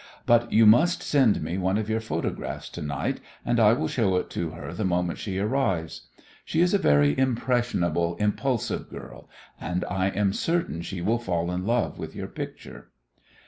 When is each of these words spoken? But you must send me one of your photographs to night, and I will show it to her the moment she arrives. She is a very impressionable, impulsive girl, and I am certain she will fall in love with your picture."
But 0.25 0.51
you 0.51 0.65
must 0.65 1.03
send 1.03 1.43
me 1.43 1.59
one 1.59 1.77
of 1.77 1.87
your 1.87 1.99
photographs 1.99 2.69
to 2.69 2.81
night, 2.81 3.19
and 3.45 3.59
I 3.59 3.73
will 3.73 3.87
show 3.87 4.15
it 4.15 4.31
to 4.31 4.49
her 4.49 4.73
the 4.73 4.83
moment 4.83 5.19
she 5.19 5.37
arrives. 5.37 6.07
She 6.43 6.59
is 6.61 6.73
a 6.73 6.79
very 6.79 7.15
impressionable, 7.15 8.15
impulsive 8.15 8.89
girl, 8.89 9.29
and 9.59 9.85
I 9.87 10.07
am 10.07 10.33
certain 10.33 10.81
she 10.81 11.01
will 11.03 11.19
fall 11.19 11.51
in 11.51 11.67
love 11.67 11.99
with 11.99 12.15
your 12.15 12.29
picture." 12.29 12.87